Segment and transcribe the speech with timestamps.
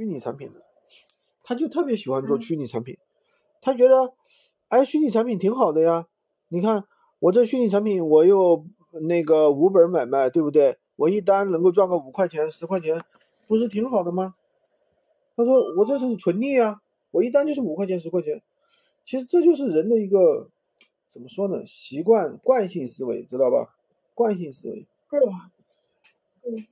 [0.00, 0.62] 虚拟产品的，
[1.42, 2.96] 他就特别喜欢做虚拟产品，
[3.60, 4.14] 他觉得，
[4.68, 6.06] 哎，虚拟产品挺好的呀。
[6.48, 6.86] 你看
[7.18, 8.64] 我这虚拟产品，我又
[9.02, 10.78] 那个无本买卖，对不对？
[10.96, 12.98] 我一单能够赚个五块钱、十块钱，
[13.46, 14.36] 不是挺好的吗？
[15.36, 16.80] 他说我这是纯利啊，
[17.10, 18.42] 我一单就是五块钱、十块钱。
[19.04, 20.48] 其实这就是人的一个
[21.10, 21.62] 怎么说呢？
[21.66, 23.76] 习惯惯性思维，知道吧？
[24.14, 24.86] 惯性思维。
[25.10, 25.20] 对。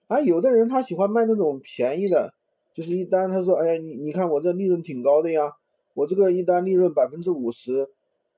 [0.07, 2.33] 啊，有的人他喜欢卖那种便宜的，
[2.79, 5.53] 就是一单他说，哎呀，你你看我这利润挺高的呀，
[5.95, 7.91] 我这个一单利润百分之五十，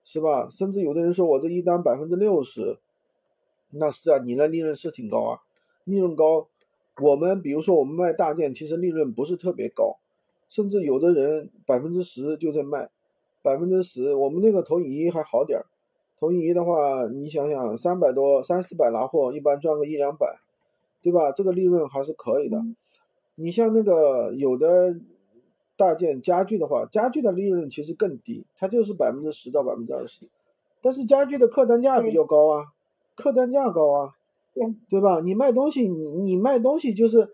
[0.02, 0.48] 是吧？
[0.51, 2.79] 甚至有的人说我这一单百分之六十，
[3.73, 5.41] 那是啊，你那利润是挺高啊，
[5.84, 6.48] 利润高。
[7.02, 9.98] 我们比如说我们卖大件，其实利润不是特别高，
[10.48, 12.88] 甚至有的人百分之十就在卖，
[13.43, 15.66] 百分之十，我们那个投影仪还好点儿，
[16.18, 20.38] 投影仪的话，你想想三百多三四百拿货，一般赚个一两百。
[21.02, 21.30] 对吧？
[21.32, 22.59] 这个利润还是可以的。
[23.41, 24.95] 你像那个有的
[25.77, 30.29] 大件家具的话，家具的利润其实更低，它就是百分之十到百分之二十。
[30.82, 32.66] 但是家具的客单价比较高啊，
[33.16, 34.15] 客单价高啊，
[34.52, 35.21] 对对吧？
[35.21, 37.30] 你卖东西，你你卖东西就是，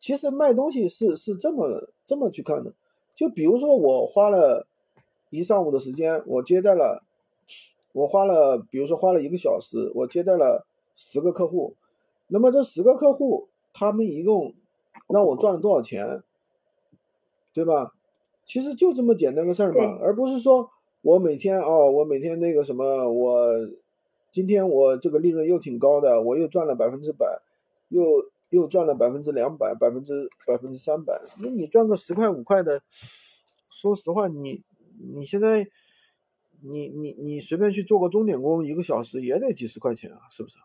[0.00, 2.72] 其实卖东西是是这么这么去看的。
[3.14, 4.66] 就比如说我花了
[5.30, 7.02] 一上午的时间，我接待了，
[7.92, 11.74] 我花了，比如说花了一个小时，我接待了十个客户。
[12.28, 14.54] 那么这十个客户，他们一共
[15.08, 16.22] 让我赚了多少钱，
[17.52, 17.92] 对吧？
[18.46, 20.68] 其实就这么简单个事儿嘛，而不是说
[21.00, 23.48] 我每天哦，我每天那个什么，我
[24.30, 27.26] 今天我这个利润又挺高的，我又赚了百分之百，
[27.88, 28.02] 又
[28.50, 31.18] 又赚了百分之两百，百分之百分之三百。
[31.40, 32.82] 那你赚个十块五块的，
[33.70, 34.62] 说实话，你
[35.14, 35.66] 你现在
[36.60, 40.58] 你你你随便去做个钟点工，一个小时也得几十块钱啊，是不是？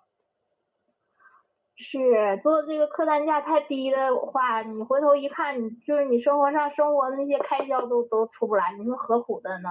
[1.80, 9.70] 是做这个客单价太低的话，你回头一看，你就是你生活上生活那些开销都都出不来，你说何苦的呢？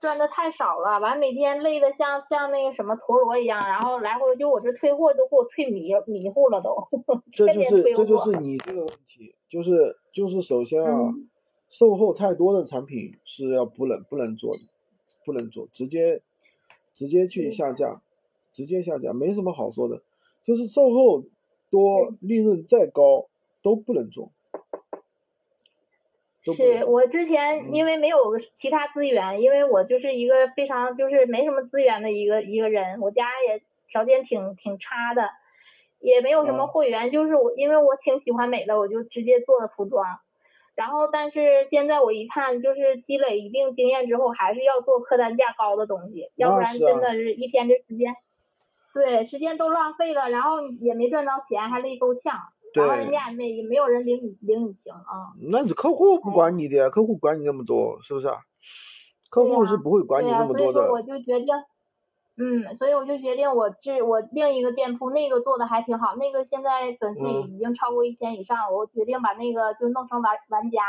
[0.00, 6.76] 赚的太少了，完每天累的像像那个什么陀螺一样，然后来回就我这退货都给我退迷迷糊了都。
[7.32, 11.12] 这就是这就是你这个问题，就是就是首先啊，
[11.68, 14.60] 售后太多的产品是要不能不能做的，
[15.24, 16.22] 不能做，直接
[16.94, 18.00] 直接去下架，
[18.52, 20.02] 直接下架，没什么好说的。
[20.48, 21.24] 就是售后
[21.70, 23.28] 多，利润再高
[23.62, 24.30] 都不能做。
[26.42, 33.60] 是我之前因为没有其他资源，因为我就是一个非常就是没什么资源的一个一个人，我家也
[33.90, 35.28] 条件挺挺差的，
[36.00, 40.18] 也没有什么会员，就是我因为我挺喜欢美的，我就直接做的服装。
[40.74, 48.16] 然后但是现在我一看，就是积累一定经验之后，还是要做客单价高的东西，要不然真的是一天的时间。
[48.92, 52.38] 对，时间都浪费了，然后也没赚着钱，还累够呛。
[52.74, 55.32] 然后人家也没没有人领你领你情啊。
[55.50, 58.28] 那你客户不管你的，客户管你那么多，是不是？
[59.30, 60.80] 客户是不会管你那么多的。
[60.80, 61.54] 所以说我就决定，
[62.36, 67.20] 嗯，所以我就决定我这我另一个店铺那个做的还挺好，那个现在粉丝
[67.50, 70.80] 已经超过一千以上，我决定把那个就弄成玩玩家。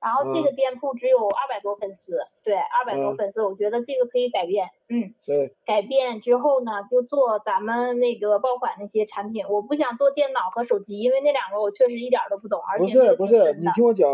[0.00, 9.44] 然后这个店铺只有二百多粉丝，对，二百多粉丝，我觉得这个可以改变，嗯，对，改变之后呢，就做咱们那个爆款那些产品。
[9.48, 14.08] 我不想做电脑和手机，因为那两个我确实一点都不懂，而且不是不是，你听我讲，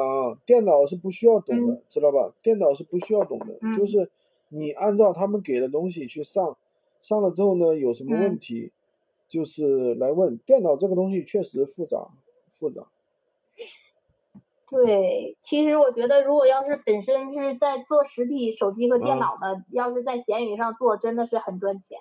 [0.45, 2.33] 电脑是不需要懂的，知道吧？
[2.43, 3.47] 电脑是不需要懂的，
[3.79, 4.11] 就是
[4.49, 6.57] 你按照他们给的东西去上，
[7.01, 8.73] 上了之后呢，有什么问题，
[9.29, 10.37] 就是来问。
[10.39, 12.09] 电脑这个东西确实复杂，
[12.49, 12.89] 复杂。
[14.69, 21.99] 对，其实我觉得，如果要是本身是在做实体手机和电脑的，要是在闲鱼上做，真的是很赚钱。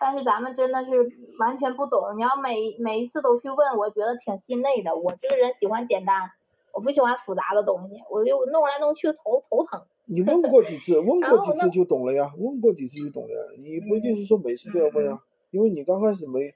[0.00, 0.90] 但是咱们真的是
[1.38, 4.94] 完全不懂，你要每每一次都去问，我觉得挺心累的。
[4.94, 6.30] 我这个人喜欢简单，
[6.74, 9.80] 我不喜欢复杂的东西，我就弄来弄去头头疼。
[10.04, 10.98] 你问过几次？
[11.00, 12.30] 问过几次就懂了呀？
[12.36, 13.62] 问过几次就懂了呀？
[13.62, 15.18] 你不一定是说每次都要问啊，
[15.50, 16.52] 因为你刚开始没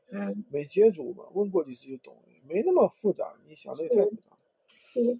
[0.50, 5.18] 没接触嘛，问过几次就懂了，没那么复杂，你想的也太复杂了。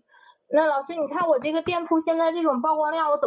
[0.51, 3.27] 那老师，你看我这个店铺现在这种曝光量，我怎么？